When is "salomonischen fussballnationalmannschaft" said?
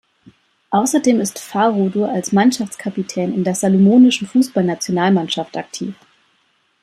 3.53-5.55